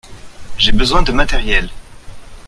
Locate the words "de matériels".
1.03-1.69